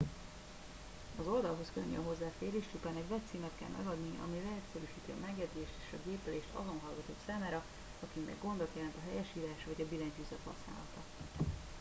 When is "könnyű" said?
1.73-1.97